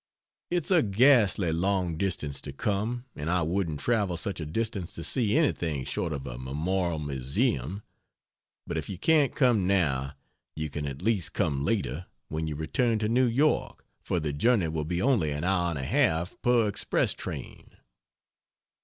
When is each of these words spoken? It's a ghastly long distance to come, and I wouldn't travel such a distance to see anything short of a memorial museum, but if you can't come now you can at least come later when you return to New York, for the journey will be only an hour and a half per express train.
It's 0.49 0.71
a 0.71 0.81
ghastly 0.81 1.51
long 1.53 1.95
distance 1.95 2.41
to 2.41 2.51
come, 2.51 3.05
and 3.15 3.29
I 3.29 3.43
wouldn't 3.43 3.79
travel 3.81 4.17
such 4.17 4.39
a 4.39 4.47
distance 4.47 4.95
to 4.95 5.03
see 5.03 5.37
anything 5.37 5.85
short 5.85 6.11
of 6.11 6.25
a 6.25 6.39
memorial 6.39 6.97
museum, 6.97 7.83
but 8.65 8.77
if 8.77 8.89
you 8.89 8.97
can't 8.97 9.35
come 9.35 9.67
now 9.67 10.13
you 10.55 10.71
can 10.71 10.87
at 10.87 11.03
least 11.03 11.33
come 11.33 11.63
later 11.63 12.07
when 12.29 12.47
you 12.47 12.55
return 12.55 12.97
to 12.97 13.09
New 13.09 13.27
York, 13.27 13.85
for 14.01 14.19
the 14.19 14.33
journey 14.33 14.69
will 14.69 14.85
be 14.85 15.03
only 15.03 15.29
an 15.29 15.43
hour 15.43 15.69
and 15.69 15.77
a 15.77 15.83
half 15.85 16.35
per 16.41 16.67
express 16.67 17.13
train. 17.13 17.69